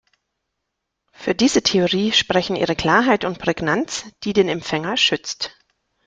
[1.11, 5.55] Für diese Theorie sprechen ihre Klarheit und Prägnanz, die den Empfänger schützt.